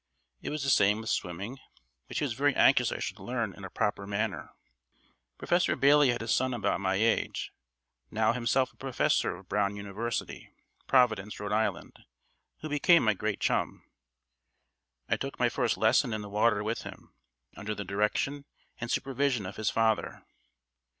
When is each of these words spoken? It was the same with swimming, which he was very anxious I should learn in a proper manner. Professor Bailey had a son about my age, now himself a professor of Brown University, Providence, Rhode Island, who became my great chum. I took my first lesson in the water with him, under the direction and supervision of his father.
It 0.41 0.49
was 0.49 0.63
the 0.63 0.71
same 0.71 0.99
with 1.01 1.11
swimming, 1.11 1.59
which 2.09 2.17
he 2.17 2.23
was 2.25 2.33
very 2.33 2.55
anxious 2.55 2.91
I 2.91 2.97
should 2.97 3.19
learn 3.19 3.53
in 3.53 3.63
a 3.63 3.69
proper 3.69 4.07
manner. 4.07 4.49
Professor 5.37 5.75
Bailey 5.75 6.09
had 6.09 6.23
a 6.23 6.27
son 6.27 6.55
about 6.55 6.81
my 6.81 6.95
age, 6.95 7.51
now 8.09 8.33
himself 8.33 8.73
a 8.73 8.77
professor 8.77 9.35
of 9.35 9.47
Brown 9.47 9.75
University, 9.75 10.49
Providence, 10.87 11.39
Rhode 11.39 11.51
Island, 11.51 11.99
who 12.61 12.67
became 12.69 13.03
my 13.03 13.13
great 13.13 13.39
chum. 13.39 13.83
I 15.07 15.17
took 15.17 15.37
my 15.37 15.49
first 15.49 15.77
lesson 15.77 16.13
in 16.13 16.23
the 16.23 16.29
water 16.29 16.63
with 16.63 16.81
him, 16.81 17.13
under 17.55 17.75
the 17.75 17.85
direction 17.85 18.45
and 18.79 18.89
supervision 18.89 19.45
of 19.45 19.57
his 19.57 19.69
father. 19.69 20.25